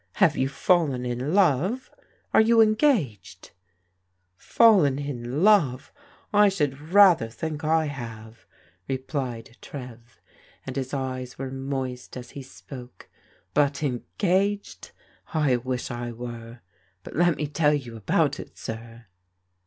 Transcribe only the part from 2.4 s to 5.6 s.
you engaged? ""Fallen in